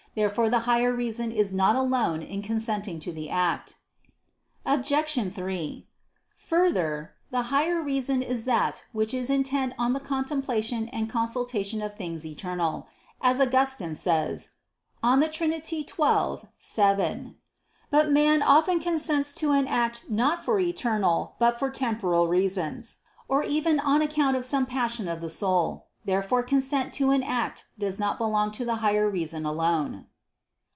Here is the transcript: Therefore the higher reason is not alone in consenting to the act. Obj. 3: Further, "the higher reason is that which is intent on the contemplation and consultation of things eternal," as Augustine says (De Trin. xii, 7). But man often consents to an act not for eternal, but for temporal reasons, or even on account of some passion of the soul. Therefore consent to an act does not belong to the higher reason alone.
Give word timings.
Therefore 0.13 0.49
the 0.49 0.59
higher 0.67 0.91
reason 0.91 1.31
is 1.31 1.53
not 1.53 1.77
alone 1.77 2.21
in 2.21 2.41
consenting 2.41 2.99
to 2.99 3.13
the 3.13 3.29
act. 3.29 3.77
Obj. 4.65 4.91
3: 5.33 5.87
Further, 6.35 7.13
"the 7.29 7.43
higher 7.43 7.81
reason 7.81 8.21
is 8.21 8.43
that 8.43 8.83
which 8.91 9.13
is 9.13 9.29
intent 9.29 9.71
on 9.79 9.93
the 9.93 10.01
contemplation 10.01 10.89
and 10.89 11.09
consultation 11.09 11.81
of 11.81 11.93
things 11.93 12.25
eternal," 12.25 12.89
as 13.21 13.39
Augustine 13.39 13.95
says 13.95 14.49
(De 15.01 15.29
Trin. 15.29 15.63
xii, 15.63 15.87
7). 16.57 17.35
But 17.89 18.11
man 18.11 18.41
often 18.43 18.81
consents 18.81 19.31
to 19.31 19.51
an 19.51 19.65
act 19.65 20.09
not 20.09 20.43
for 20.43 20.59
eternal, 20.59 21.35
but 21.39 21.57
for 21.57 21.69
temporal 21.69 22.27
reasons, 22.27 22.97
or 23.29 23.43
even 23.43 23.79
on 23.79 24.01
account 24.01 24.35
of 24.35 24.45
some 24.45 24.65
passion 24.65 25.07
of 25.07 25.21
the 25.21 25.29
soul. 25.29 25.85
Therefore 26.03 26.41
consent 26.41 26.93
to 26.93 27.11
an 27.11 27.21
act 27.21 27.67
does 27.77 27.99
not 27.99 28.17
belong 28.17 28.51
to 28.53 28.65
the 28.65 28.77
higher 28.77 29.07
reason 29.07 29.45
alone. 29.45 30.07